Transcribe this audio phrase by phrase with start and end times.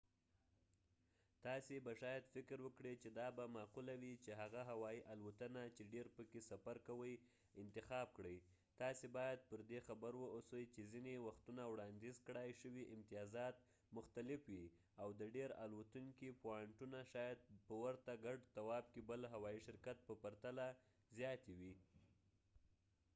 [1.45, 5.83] تاسې به شاید فکر وکړئ چې دا به معقوله وي چې هغه هوایی الوتنه چې
[5.93, 7.13] ډیر پکې سفر کوئ
[7.63, 8.37] انتخاب کړئ
[8.81, 13.55] تاسې باید پر دې خبر واوسئ چې ځینې وختونه وړاندیز کړای شوي امتیازات
[13.97, 14.65] مختلف وي
[15.01, 17.37] او د ډیر الوتونکي پوانټونه شاید
[17.67, 20.67] په ورته ګډ تواف کې بل هوایي شرکت په پرتله
[21.17, 21.75] زیاتې وي